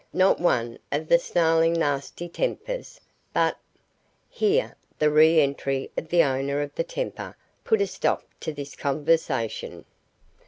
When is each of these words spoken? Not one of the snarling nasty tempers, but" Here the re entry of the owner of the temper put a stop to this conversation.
Not 0.13 0.39
one 0.39 0.79
of 0.91 1.09
the 1.09 1.19
snarling 1.19 1.73
nasty 1.73 2.27
tempers, 2.27 2.99
but" 3.35 3.59
Here 4.31 4.75
the 4.97 5.11
re 5.11 5.39
entry 5.41 5.91
of 5.95 6.09
the 6.09 6.23
owner 6.23 6.59
of 6.63 6.73
the 6.73 6.83
temper 6.83 7.37
put 7.63 7.81
a 7.81 7.85
stop 7.85 8.25
to 8.39 8.51
this 8.51 8.75
conversation. 8.75 9.85